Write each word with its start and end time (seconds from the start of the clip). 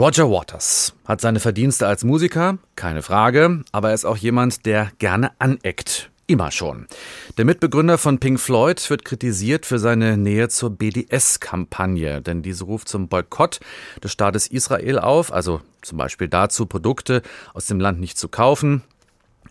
Roger 0.00 0.30
Waters 0.30 0.94
hat 1.04 1.20
seine 1.20 1.40
Verdienste 1.40 1.86
als 1.86 2.04
Musiker, 2.04 2.56
keine 2.74 3.02
Frage, 3.02 3.64
aber 3.70 3.90
er 3.90 3.94
ist 3.94 4.06
auch 4.06 4.16
jemand, 4.16 4.64
der 4.64 4.90
gerne 4.98 5.32
aneckt. 5.38 6.10
Immer 6.26 6.50
schon. 6.50 6.86
Der 7.36 7.44
Mitbegründer 7.44 7.98
von 7.98 8.18
Pink 8.18 8.40
Floyd 8.40 8.88
wird 8.88 9.04
kritisiert 9.04 9.66
für 9.66 9.78
seine 9.78 10.16
Nähe 10.16 10.48
zur 10.48 10.70
BDS-Kampagne, 10.70 12.22
denn 12.22 12.40
diese 12.40 12.64
ruft 12.64 12.88
zum 12.88 13.08
Boykott 13.08 13.60
des 14.02 14.10
Staates 14.10 14.46
Israel 14.46 14.98
auf, 14.98 15.34
also 15.34 15.60
zum 15.82 15.98
Beispiel 15.98 16.28
dazu, 16.28 16.64
Produkte 16.64 17.20
aus 17.52 17.66
dem 17.66 17.78
Land 17.78 18.00
nicht 18.00 18.16
zu 18.16 18.28
kaufen, 18.28 18.82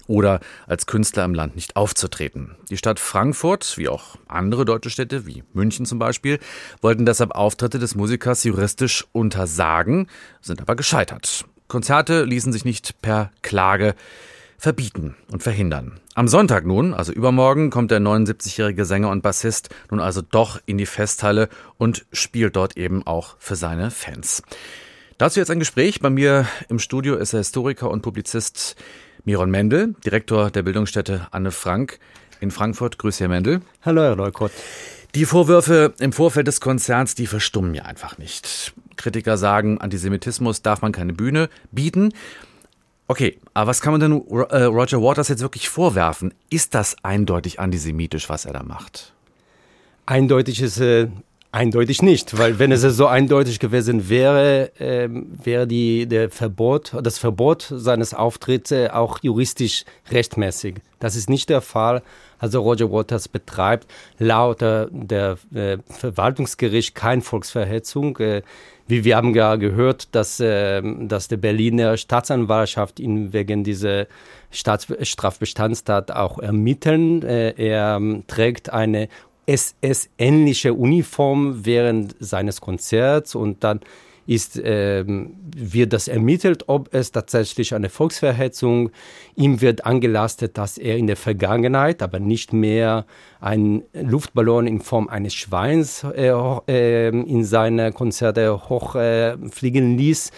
oder 0.09 0.39
als 0.67 0.87
Künstler 0.87 1.23
im 1.23 1.35
Land 1.35 1.55
nicht 1.55 1.75
aufzutreten. 1.75 2.55
Die 2.69 2.77
Stadt 2.77 2.99
Frankfurt, 2.99 3.77
wie 3.77 3.87
auch 3.87 4.15
andere 4.27 4.65
deutsche 4.65 4.89
Städte, 4.89 5.25
wie 5.25 5.43
München 5.53 5.85
zum 5.85 5.99
Beispiel, 5.99 6.39
wollten 6.81 7.05
deshalb 7.05 7.31
Auftritte 7.31 7.79
des 7.79 7.95
Musikers 7.95 8.43
juristisch 8.43 9.05
untersagen, 9.11 10.07
sind 10.41 10.61
aber 10.61 10.75
gescheitert. 10.75 11.45
Konzerte 11.67 12.23
ließen 12.23 12.51
sich 12.51 12.65
nicht 12.65 13.00
per 13.01 13.31
Klage 13.43 13.93
verbieten 14.57 15.15
und 15.31 15.43
verhindern. 15.43 16.00
Am 16.15 16.28
Sonntag 16.28 16.65
nun, 16.65 16.93
also 16.93 17.14
übermorgen, 17.14 17.69
kommt 17.69 17.91
der 17.91 18.00
79-jährige 18.00 18.86
Sänger 18.86 19.09
und 19.09 19.21
Bassist 19.21 19.69
nun 19.91 20.01
also 20.01 20.21
doch 20.21 20.59
in 20.65 20.78
die 20.78 20.87
Festhalle 20.87 21.47
und 21.78 22.05
spielt 22.11 22.55
dort 22.55 22.75
eben 22.75 23.05
auch 23.05 23.36
für 23.37 23.55
seine 23.55 23.91
Fans. 23.91 24.41
Dazu 25.19 25.39
jetzt 25.39 25.51
ein 25.51 25.59
Gespräch. 25.59 26.00
Bei 26.00 26.09
mir 26.09 26.47
im 26.67 26.79
Studio 26.79 27.15
ist 27.15 27.33
der 27.33 27.41
Historiker 27.41 27.91
und 27.91 28.01
Publizist 28.01 28.75
Miron 29.29 29.51
Mendel, 29.51 29.93
Direktor 30.04 30.50
der 30.50 30.64
Bildungsstätte 30.64 31.28
Anne 31.29 31.51
Frank 31.51 32.00
in 32.39 32.50
Frankfurt. 32.50 32.97
Grüße, 32.97 33.20
Herr 33.20 33.28
Mendel. 33.28 33.61
Hallo, 33.83 34.02
Herr 34.02 34.16
Leukott. 34.16 34.52
Die 35.14 35.23
Vorwürfe 35.25 35.94
im 36.00 36.14
Vorfeld 36.14 36.47
des 36.47 36.59
Konzerns, 36.59 37.14
die 37.14 37.28
verstummen 37.28 37.75
ja 37.75 37.84
einfach 37.84 38.17
nicht. 38.17 38.73
Kritiker 38.95 39.38
sagen, 39.38 39.80
Antisemitismus 39.80 40.64
darf 40.64 40.81
man 40.81 40.94
keine 40.94 41.14
Bühne 41.14 41.50
bieten. 41.72 42.11
Okay, 43.08 43.38
aber 43.53 43.70
was 43.70 43.81
kann 43.81 43.92
man 43.94 44.02
denn 44.02 44.14
äh, 44.14 44.64
Roger 44.64 45.00
Waters 45.00 45.28
jetzt 45.28 45.42
wirklich 45.42 45.70
vorwerfen? 45.70 46.34
Ist 46.50 46.73
das 46.73 46.96
eindeutig 47.03 47.59
antisemitisch, 47.59 48.30
was 48.30 48.46
er 48.46 48.53
da 48.53 48.64
macht? 48.64 49.14
Eindeutig 50.08 50.59
ist 50.59 50.80
äh, 50.80 51.08
Eindeutig 51.52 52.03
nicht, 52.03 52.38
weil 52.38 52.59
wenn 52.59 52.72
es 52.72 52.81
so 52.81 53.08
eindeutig 53.08 53.59
gewesen 53.59 54.08
wäre, 54.08 54.72
äh, 54.80 55.09
wäre 55.09 55.66
die, 55.66 56.06
der 56.06 56.30
Verbot, 56.30 56.95
das 57.02 57.17
Verbot 57.17 57.73
seines 57.75 58.14
Auftritts 58.14 58.72
auch 58.72 59.17
juristisch 59.23 59.83
rechtmäßig. 60.11 60.75
Das 61.00 61.16
ist 61.16 61.28
nicht 61.28 61.50
der 61.50 61.61
Fall. 61.61 62.03
Also 62.38 62.61
Roger 62.61 62.91
Waters 62.91 63.28
betreibt 63.28 63.88
laut 64.19 64.61
der, 64.61 65.38
äh, 65.53 65.78
Verwaltungsgericht 65.89 66.94
keine 66.94 67.23
Volksverhetzung. 67.23 68.17
Äh, 68.19 68.44
wie 68.88 69.03
wir 69.03 69.17
haben 69.17 69.36
ja 69.36 69.56
gehört, 69.56 70.16
dass, 70.16 70.39
äh, 70.39 70.81
dass 71.02 71.28
der 71.28 71.38
Berliner 71.38 71.95
Staatsanwaltschaft 71.97 73.00
ihn 73.00 73.34
wegen 73.34 73.63
dieser 73.63 74.08
Strafbestandstat 74.52 76.11
auch 76.11 76.39
ermitteln. 76.39 77.22
Äh, 77.22 77.52
er 77.52 77.97
ähm, 77.97 78.23
trägt 78.28 78.72
eine 78.72 79.09
SS-ähnliche 79.50 80.73
Uniform 80.73 81.66
während 81.66 82.16
seines 82.19 82.61
Konzerts 82.61 83.33
und 83.33 83.64
dann 83.64 83.80
ist, 84.30 84.61
ähm, 84.63 85.35
wird 85.55 85.91
das 85.91 86.08
ermittelt, 86.08 86.66
ob 86.67 86.94
es 86.94 87.11
tatsächlich 87.11 87.73
eine 87.73 87.89
Volksverhetzung. 87.89 88.91
Ihm 89.35 89.59
wird 89.59 89.85
angelastet, 89.88 90.59
dass 90.59 90.77
er 90.77 90.97
in 90.97 91.08
der 91.08 91.16
Vergangenheit, 91.16 92.03
aber 92.03 92.19
nicht 92.19 92.53
mehr 92.53 93.07
einen 93.41 93.83
Luftballon 93.94 94.67
in 94.67 94.81
Form 94.81 95.07
eines 95.07 95.33
Schweins 95.33 96.03
äh, 96.03 96.30
äh, 96.67 97.07
in 97.09 97.44
seine 97.44 97.91
Konzerte 97.91 98.69
hochfliegen 98.69 99.94
äh, 99.94 99.97
ließ. 99.97 100.31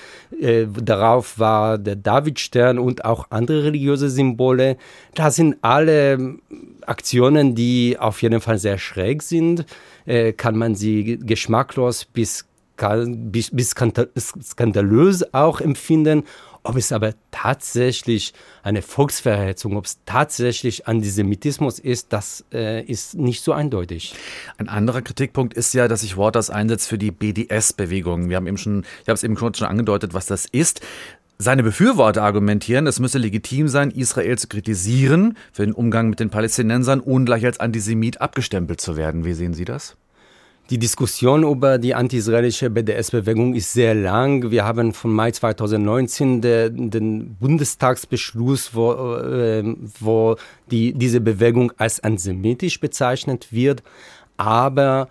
darauf 0.82 1.38
war 1.38 1.78
der 1.78 1.98
Davidstern 1.98 2.80
und 2.80 3.04
auch 3.04 3.28
andere 3.30 3.66
religiöse 3.66 4.10
Symbole. 4.10 4.78
Das 5.16 5.36
sind 5.36 5.58
alle 5.64 6.38
Aktionen, 6.86 7.56
die 7.56 7.98
auf 8.00 8.22
jeden 8.22 8.40
Fall 8.40 8.58
sehr 8.58 8.78
schräg 8.78 9.22
sind. 9.22 9.66
Äh, 10.06 10.34
kann 10.34 10.58
man 10.58 10.76
sie 10.76 11.20
geschmacklos 11.20 12.06
bis 12.06 12.46
bis, 13.08 13.52
bis 13.52 13.72
skandalös 13.72 15.34
auch 15.34 15.62
empfinden. 15.62 16.24
Ob 16.64 16.76
es 16.76 16.92
aber 16.92 17.14
tatsächlich 17.32 18.34
eine 18.62 18.84
Volksverhetzung, 18.84 19.78
ob 19.78 19.86
es 19.86 19.98
tatsächlich 20.06 20.88
Antisemitismus 20.88 21.80
ist, 21.80 22.14
das 22.14 22.46
äh, 22.54 22.84
ist 22.84 23.16
nicht 23.16 23.44
so 23.44 23.52
eindeutig. 23.52 24.14
Ein 24.60 24.70
anderer 24.70 25.02
Kritikpunkt 25.02 25.56
ist 25.56 25.74
ja, 25.74 25.88
dass 25.88 26.02
sich 26.02 26.18
Waters 26.18 26.52
einsetzt 26.52 26.88
für 26.88 27.00
die 27.00 27.10
BDS-Bewegung. 27.10 28.30
Wir 28.30 28.38
haben 28.38 28.46
eben 28.46 28.60
schon, 28.60 28.84
ich 29.02 29.08
habe 29.08 29.16
es 29.16 29.24
eben 29.24 29.38
schon 29.38 29.68
angedeutet, 29.68 30.14
was 30.14 30.28
das 30.28 30.46
ist. 30.46 30.82
Seine 31.40 31.64
Befürworter 31.64 32.22
argumentieren, 32.22 32.86
es 32.86 33.00
müsse 33.00 33.18
legitim 33.18 33.68
sein, 33.68 33.90
Israel 33.90 34.38
zu 34.38 34.48
kritisieren, 34.48 35.38
für 35.52 35.66
den 35.66 35.74
Umgang 35.74 36.12
mit 36.12 36.20
den 36.20 36.30
Palästinensern, 36.30 37.00
ohne 37.00 37.26
gleich 37.26 37.44
als 37.44 37.60
Antisemit 37.60 38.22
abgestempelt 38.22 38.80
zu 38.80 38.96
werden. 38.96 39.26
Wie 39.26 39.34
sehen 39.34 39.56
Sie 39.56 39.66
das? 39.66 39.96
Die 40.72 40.78
Diskussion 40.78 41.44
über 41.44 41.78
die 41.78 41.94
anti-israelische 41.94 42.70
BDS-Bewegung 42.70 43.56
ist 43.56 43.74
sehr 43.74 43.94
lang. 43.94 44.52
Wir 44.52 44.64
haben 44.64 44.94
von 44.94 45.12
Mai 45.12 45.32
2019 45.32 46.40
de, 46.40 46.70
den 46.70 47.36
Bundestagsbeschluss, 47.36 48.74
wo, 48.74 48.94
äh, 49.18 49.76
wo 50.00 50.38
die, 50.72 50.94
diese 50.94 51.20
Bewegung 51.20 51.74
als 51.76 52.02
antisemitisch 52.02 52.80
bezeichnet 52.80 53.52
wird. 53.52 53.84
Aber 54.38 55.10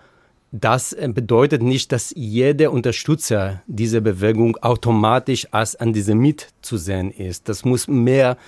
das 0.50 0.96
bedeutet 1.08 1.60
nicht, 1.62 1.92
dass 1.92 2.14
jeder 2.16 2.72
Unterstützer 2.72 3.60
dieser 3.66 4.00
Bewegung 4.00 4.56
automatisch 4.62 5.46
als 5.50 5.76
Antisemit 5.76 6.48
zu 6.62 6.78
sehen 6.78 7.10
ist. 7.10 7.50
Das 7.50 7.66
muss 7.66 7.86
mehr 7.86 8.38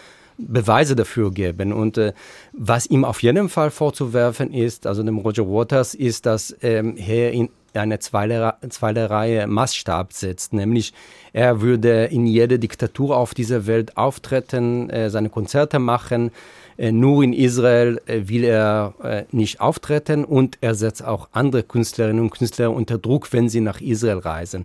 Beweise 0.46 0.96
dafür 0.96 1.30
geben. 1.30 1.72
Und 1.72 1.98
äh, 1.98 2.12
was 2.52 2.86
ihm 2.86 3.04
auf 3.04 3.22
jeden 3.22 3.48
Fall 3.48 3.70
vorzuwerfen 3.70 4.52
ist, 4.52 4.86
also 4.86 5.02
dem 5.02 5.18
Roger 5.18 5.46
Waters, 5.46 5.94
ist, 5.94 6.26
dass 6.26 6.56
ähm, 6.62 6.96
er 6.96 7.32
in 7.32 7.48
eine 7.74 7.98
zweite, 7.98 8.54
zweite 8.68 9.08
Reihe 9.08 9.46
Maßstab 9.46 10.12
setzt, 10.12 10.52
nämlich 10.52 10.92
er 11.32 11.62
würde 11.62 12.04
in 12.04 12.26
jede 12.26 12.58
Diktatur 12.58 13.16
auf 13.16 13.32
dieser 13.34 13.66
Welt 13.66 13.96
auftreten, 13.96 14.90
äh, 14.90 15.08
seine 15.08 15.30
Konzerte 15.30 15.78
machen, 15.78 16.32
äh, 16.76 16.92
nur 16.92 17.22
in 17.22 17.32
Israel 17.32 18.00
äh, 18.06 18.22
will 18.28 18.44
er 18.44 18.94
äh, 19.02 19.24
nicht 19.30 19.60
auftreten 19.60 20.24
und 20.24 20.58
er 20.60 20.74
setzt 20.74 21.04
auch 21.04 21.28
andere 21.32 21.62
Künstlerinnen 21.62 22.22
und 22.22 22.30
Künstler 22.30 22.72
unter 22.72 22.98
Druck, 22.98 23.32
wenn 23.32 23.48
sie 23.48 23.60
nach 23.60 23.80
Israel 23.80 24.18
reisen. 24.18 24.64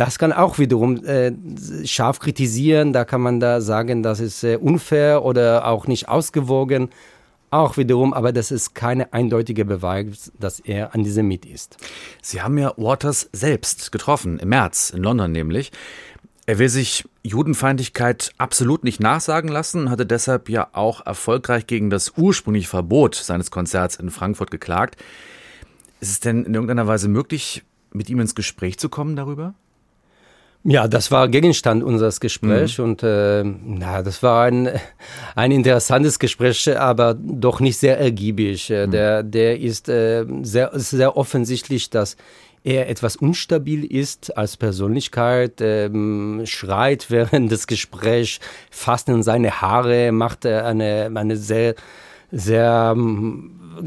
Das 0.00 0.18
kann 0.18 0.32
auch 0.32 0.58
wiederum 0.58 1.04
äh, 1.04 1.30
scharf 1.84 2.20
kritisieren. 2.20 2.94
Da 2.94 3.04
kann 3.04 3.20
man 3.20 3.38
da 3.38 3.60
sagen, 3.60 4.02
das 4.02 4.18
ist 4.18 4.42
äh, 4.42 4.56
unfair 4.56 5.26
oder 5.26 5.66
auch 5.66 5.86
nicht 5.86 6.08
ausgewogen. 6.08 6.88
Auch 7.50 7.76
wiederum, 7.76 8.14
aber 8.14 8.32
das 8.32 8.50
ist 8.50 8.74
keine 8.74 9.12
eindeutige 9.12 9.66
Beweis, 9.66 10.32
dass 10.40 10.58
er 10.58 10.94
Antisemit 10.94 11.44
ist. 11.44 11.76
Sie 12.22 12.40
haben 12.40 12.56
ja 12.56 12.72
Waters 12.78 13.28
selbst 13.34 13.92
getroffen, 13.92 14.38
im 14.38 14.48
März, 14.48 14.88
in 14.88 15.02
London 15.02 15.32
nämlich. 15.32 15.70
Er 16.46 16.58
will 16.58 16.70
sich 16.70 17.04
Judenfeindlichkeit 17.22 18.32
absolut 18.38 18.84
nicht 18.84 19.00
nachsagen 19.00 19.50
lassen 19.50 19.90
hatte 19.90 20.06
deshalb 20.06 20.48
ja 20.48 20.68
auch 20.72 21.04
erfolgreich 21.04 21.66
gegen 21.66 21.90
das 21.90 22.14
ursprüngliche 22.16 22.68
Verbot 22.68 23.16
seines 23.16 23.50
Konzerts 23.50 23.96
in 23.96 24.08
Frankfurt 24.08 24.50
geklagt. 24.50 24.96
Ist 26.00 26.10
es 26.10 26.20
denn 26.20 26.46
in 26.46 26.54
irgendeiner 26.54 26.86
Weise 26.86 27.08
möglich, 27.08 27.64
mit 27.92 28.08
ihm 28.08 28.20
ins 28.20 28.34
Gespräch 28.34 28.78
zu 28.78 28.88
kommen 28.88 29.14
darüber? 29.14 29.52
Ja, 30.62 30.88
das 30.88 31.10
war 31.10 31.28
Gegenstand 31.28 31.82
unseres 31.82 32.20
Gesprächs 32.20 32.76
mhm. 32.76 32.84
und 32.84 33.02
äh, 33.02 33.44
na, 33.44 34.02
das 34.02 34.22
war 34.22 34.44
ein, 34.44 34.68
ein 35.34 35.52
interessantes 35.52 36.18
Gespräch, 36.18 36.78
aber 36.78 37.14
doch 37.14 37.60
nicht 37.60 37.78
sehr 37.78 37.98
ergiebig. 37.98 38.70
Äh, 38.70 38.86
mhm. 38.86 38.90
Der, 38.90 39.22
der 39.22 39.58
ist 39.58 39.88
äh, 39.88 40.26
sehr, 40.42 40.70
sehr 40.74 41.16
offensichtlich, 41.16 41.88
dass 41.88 42.16
er 42.62 42.90
etwas 42.90 43.16
unstabil 43.16 43.84
ist 43.84 44.36
als 44.36 44.58
Persönlichkeit, 44.58 45.62
ähm, 45.62 46.42
schreit 46.44 47.06
während 47.10 47.50
des 47.50 47.66
Gesprächs, 47.66 48.38
fasst 48.70 49.08
in 49.08 49.22
seine 49.22 49.62
Haare, 49.62 50.12
macht 50.12 50.44
eine, 50.44 51.10
eine 51.14 51.36
sehr, 51.38 51.74
sehr 52.32 52.94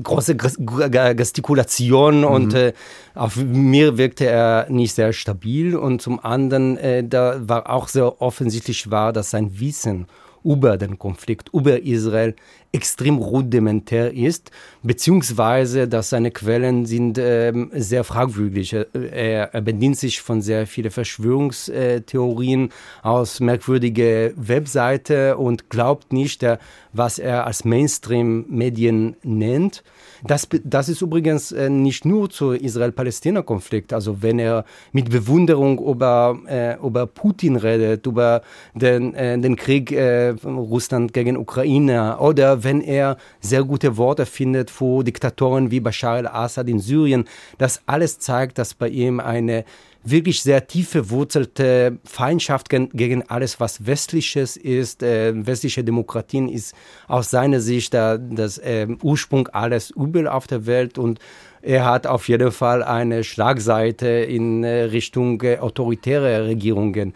große 0.01 0.35
Gestikulation 0.35 2.19
mhm. 2.19 2.25
und 2.25 2.53
äh, 2.53 2.73
auf 3.13 3.35
mir 3.35 3.97
wirkte 3.97 4.25
er 4.25 4.67
nicht 4.69 4.95
sehr 4.95 5.13
stabil 5.13 5.75
und 5.75 6.01
zum 6.01 6.19
anderen 6.19 6.77
äh, 6.77 7.03
da 7.07 7.47
war 7.47 7.69
auch 7.69 7.87
sehr 7.87 8.21
offensichtlich 8.21 8.89
war, 8.89 9.13
dass 9.13 9.29
sein 9.29 9.59
Wissen 9.59 10.07
über 10.43 10.77
den 10.77 10.99
Konflikt, 10.99 11.49
über 11.53 11.81
Israel 11.83 12.35
extrem 12.73 13.17
rudimentär 13.17 14.13
ist, 14.13 14.49
beziehungsweise 14.81 15.87
dass 15.87 16.09
seine 16.09 16.31
Quellen 16.31 16.87
sind 16.87 17.19
ähm, 17.19 17.69
sehr 17.73 18.03
fragwürdig. 18.03 18.73
Er, 18.73 19.53
er 19.53 19.61
bedient 19.61 19.97
sich 19.97 20.21
von 20.21 20.41
sehr 20.41 20.65
vielen 20.65 20.89
Verschwörungstheorien 20.89 22.69
aus 23.03 23.39
merkwürdigen 23.39 24.33
Webseite 24.35 25.37
und 25.37 25.69
glaubt 25.69 26.11
nicht, 26.11 26.41
der, 26.41 26.57
was 26.93 27.19
er 27.19 27.45
als 27.45 27.63
Mainstream-Medien 27.63 29.17
nennt. 29.21 29.83
Das, 30.25 30.47
das 30.63 30.89
ist 30.89 31.01
übrigens 31.01 31.51
äh, 31.51 31.69
nicht 31.69 32.05
nur 32.05 32.29
zu 32.29 32.53
Israel-Palästina-Konflikt. 32.53 33.93
Also 33.93 34.21
wenn 34.21 34.39
er 34.39 34.65
mit 34.93 35.09
Bewunderung 35.09 35.79
über, 35.79 36.39
äh, 36.47 36.77
über 36.77 37.05
Putin 37.07 37.57
redet, 37.57 38.07
über 38.07 38.41
den, 38.73 39.13
äh, 39.13 39.37
den 39.37 39.57
Krieg 39.57 39.91
äh, 39.91 40.32
Russland 40.43 41.13
gegen 41.13 41.37
Ukraine 41.37 42.17
oder 42.19 42.63
wenn 42.63 42.81
er 42.81 43.17
sehr 43.41 43.63
gute 43.63 43.97
Worte 43.97 44.25
findet 44.25 44.69
vor 44.71 45.03
Diktatoren 45.03 45.71
wie 45.71 45.79
Bashar 45.79 46.15
al-Assad 46.17 46.67
in 46.69 46.79
Syrien, 46.79 47.25
das 47.57 47.81
alles 47.85 48.19
zeigt, 48.19 48.57
dass 48.57 48.73
bei 48.73 48.89
ihm 48.89 49.19
eine 49.19 49.65
wirklich 50.03 50.43
sehr 50.43 50.67
tief 50.67 50.89
verwurzelte 50.89 51.97
Feindschaft 52.03 52.69
gen 52.69 52.89
gegen 52.89 53.23
alles, 53.29 53.59
was 53.59 53.85
westliches 53.85 54.57
ist. 54.57 55.01
Äh, 55.01 55.33
westliche 55.45 55.83
Demokratien 55.83 56.49
ist 56.49 56.75
aus 57.07 57.29
seiner 57.31 57.61
Sicht 57.61 57.93
der, 57.93 58.17
das 58.17 58.57
äh, 58.57 58.87
Ursprung 59.01 59.47
alles 59.49 59.91
Übel 59.91 60.27
auf 60.27 60.47
der 60.47 60.65
Welt 60.65 60.97
und 60.97 61.19
er 61.61 61.85
hat 61.85 62.07
auf 62.07 62.27
jeden 62.27 62.51
Fall 62.51 62.83
eine 62.83 63.23
Schlagseite 63.23 64.07
in 64.07 64.63
äh, 64.65 64.83
Richtung 64.83 65.41
äh, 65.41 65.59
autoritäre 65.59 66.45
Regierungen. 66.45 67.13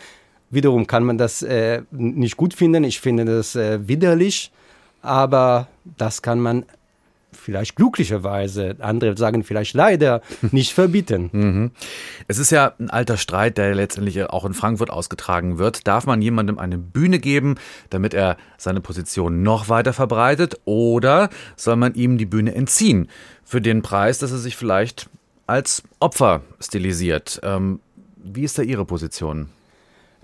Wiederum 0.49 0.87
kann 0.87 1.03
man 1.03 1.17
das 1.17 1.41
äh, 1.41 1.81
nicht 1.91 2.37
gut 2.37 2.53
finden. 2.53 2.83
Ich 2.83 2.99
finde 2.99 3.25
das 3.25 3.55
äh, 3.55 3.87
widerlich, 3.87 4.51
aber 5.01 5.67
das 5.97 6.21
kann 6.21 6.39
man 6.39 6.65
vielleicht 7.31 7.75
glücklicherweise, 7.75 8.75
andere 8.79 9.15
sagen 9.17 9.43
vielleicht 9.43 9.73
leider, 9.73 10.21
nicht 10.51 10.73
verbieten. 10.73 11.29
Mhm. 11.31 11.71
Es 12.27 12.39
ist 12.39 12.51
ja 12.51 12.73
ein 12.79 12.89
alter 12.89 13.17
Streit, 13.17 13.57
der 13.57 13.75
letztendlich 13.75 14.21
auch 14.29 14.45
in 14.45 14.53
Frankfurt 14.53 14.89
ausgetragen 14.89 15.57
wird. 15.57 15.87
Darf 15.87 16.05
man 16.05 16.21
jemandem 16.21 16.59
eine 16.59 16.77
Bühne 16.77 17.19
geben, 17.19 17.55
damit 17.89 18.13
er 18.13 18.37
seine 18.57 18.81
Position 18.81 19.43
noch 19.43 19.69
weiter 19.69 19.93
verbreitet, 19.93 20.59
oder 20.65 21.29
soll 21.55 21.75
man 21.75 21.93
ihm 21.93 22.17
die 22.17 22.25
Bühne 22.25 22.55
entziehen 22.55 23.09
für 23.43 23.61
den 23.61 23.81
Preis, 23.81 24.19
dass 24.19 24.31
er 24.31 24.37
sich 24.37 24.55
vielleicht 24.55 25.09
als 25.45 25.83
Opfer 25.99 26.41
stilisiert? 26.59 27.39
Ähm, 27.43 27.79
wie 28.15 28.43
ist 28.43 28.57
da 28.57 28.61
Ihre 28.61 28.85
Position? 28.85 29.49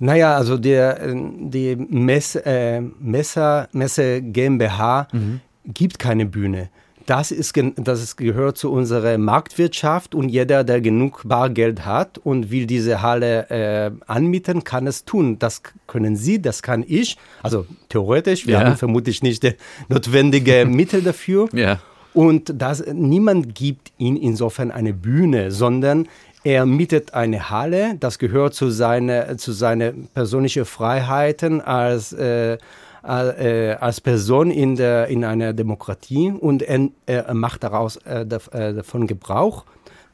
Naja, 0.04 0.36
also 0.36 0.58
der, 0.58 1.00
die 1.14 1.78
Mess, 1.78 2.36
äh, 2.36 2.82
Messer, 3.00 3.70
Messe 3.72 4.22
GmbH 4.22 5.08
mhm. 5.14 5.40
gibt 5.66 5.98
keine 5.98 6.26
Bühne. 6.26 6.68
Das, 7.06 7.32
ist, 7.32 7.54
das 7.78 8.04
ist, 8.04 8.18
gehört 8.18 8.58
zu 8.58 8.70
unserer 8.70 9.18
Marktwirtschaft 9.18 10.14
und 10.14 10.28
jeder, 10.28 10.66
der 10.66 10.82
genug 10.82 11.22
Bargeld 11.24 11.86
hat 11.86 12.18
und 12.18 12.52
will 12.52 12.66
diese 12.66 13.02
Halle 13.02 13.50
äh, 13.50 13.92
anmieten, 14.06 14.66
kann 14.66 14.88
es 14.88 15.06
tun. 15.06 15.40
Das 15.40 15.62
können 15.88 16.18
Sie, 16.18 16.42
das 16.42 16.62
kann 16.62 16.84
ich. 16.86 17.18
Also 17.42 17.66
theoretisch, 17.88 18.46
wir 18.46 18.56
ja. 18.56 18.66
haben 18.66 18.76
vermutlich 18.76 19.24
nicht 19.24 19.44
die 19.44 19.54
notwendige 19.88 20.66
Mittel 20.70 21.02
dafür. 21.02 21.48
Ja. 21.54 21.80
Und 22.14 22.54
das, 22.58 22.84
niemand 22.92 23.56
gibt 23.56 23.94
ihnen 23.98 24.18
insofern 24.18 24.70
eine 24.70 24.94
Bühne, 24.94 25.52
sondern 25.52 26.08
er 26.44 26.66
mietet 26.66 27.13
eine 27.13 27.50
Halle. 27.50 27.95
Das 28.00 28.19
gehört 28.19 28.54
zu 28.54 28.69
seinen 28.69 29.38
zu 29.38 29.51
seine 29.51 29.94
persönlichen 30.13 30.66
Freiheiten 30.66 31.62
als 31.62 32.13
äh, 32.13 32.57
äh, 33.04 33.75
als 33.80 34.01
Person 34.01 34.50
in, 34.50 34.75
der, 34.75 35.07
in 35.07 35.25
einer 35.25 35.54
Demokratie 35.54 36.31
und 36.31 36.62
er, 36.62 37.34
macht 37.34 37.63
daraus 37.63 37.98
äh, 37.98 38.22
äh, 38.22 38.74
davon 38.74 39.07
Gebrauch. 39.07 39.66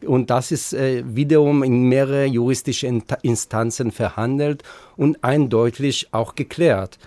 Und 0.06 0.30
das 0.30 0.52
ist 0.52 0.74
äh, 0.74 1.04
wiederum 1.06 1.62
in 1.64 1.84
mehrere 1.84 2.26
juristische 2.26 2.88
Instanzen 3.22 3.92
verhandelt 3.92 4.64
und 4.96 5.24
eindeutig 5.24 6.08
auch 6.12 6.36
geklärt. 6.36 6.98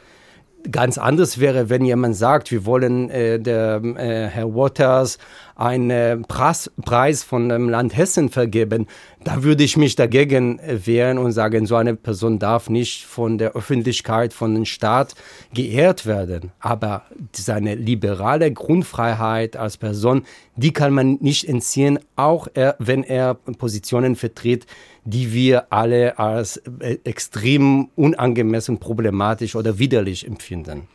Ganz 0.70 0.96
anders 0.96 1.40
wäre, 1.40 1.70
wenn 1.70 1.84
jemand 1.84 2.14
sagt, 2.16 2.52
wir 2.52 2.64
wollen 2.64 3.10
äh, 3.10 3.40
der 3.40 3.82
äh, 3.82 4.28
Herr 4.28 4.54
Waters 4.54 5.18
einen 5.56 6.22
Preis, 6.22 6.70
Preis 6.84 7.24
von 7.24 7.48
dem 7.48 7.68
Land 7.68 7.96
Hessen 7.96 8.28
vergeben, 8.28 8.86
da 9.24 9.42
würde 9.42 9.64
ich 9.64 9.76
mich 9.76 9.96
dagegen 9.96 10.60
wehren 10.64 11.18
und 11.18 11.32
sagen, 11.32 11.66
so 11.66 11.76
eine 11.76 11.94
Person 11.94 12.38
darf 12.38 12.68
nicht 12.68 13.04
von 13.06 13.38
der 13.38 13.52
Öffentlichkeit, 13.52 14.32
von 14.32 14.54
dem 14.54 14.64
Staat 14.64 15.14
geehrt 15.52 16.06
werden. 16.06 16.52
Aber 16.60 17.02
seine 17.32 17.74
liberale 17.74 18.52
Grundfreiheit 18.52 19.56
als 19.56 19.76
Person, 19.76 20.24
die 20.56 20.72
kann 20.72 20.92
man 20.92 21.18
nicht 21.20 21.48
entziehen, 21.48 21.98
auch 22.16 22.48
er, 22.54 22.76
wenn 22.78 23.04
er 23.04 23.34
Positionen 23.34 24.16
vertritt, 24.16 24.66
die 25.04 25.32
wir 25.32 25.72
alle 25.72 26.18
als 26.18 26.58
äh, 26.80 26.98
extrem 27.04 27.88
unangemessen, 27.96 28.78
problematisch 28.78 29.56
oder 29.56 29.78
widerlich 29.78 30.26
empfinden. 30.26 30.88